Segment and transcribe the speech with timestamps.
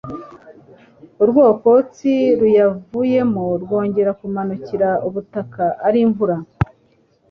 [1.21, 6.35] Urwokotsi ruyavuyemo rwongera kumanukira ubutaka ari imvura.